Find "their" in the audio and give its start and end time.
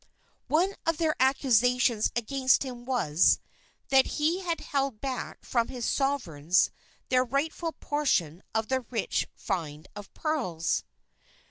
0.97-1.15, 7.09-7.23